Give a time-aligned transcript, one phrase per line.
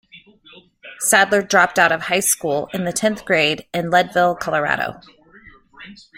[1.01, 4.99] Sadler dropped out of high school in the tenth grade in Leadville, Colorado.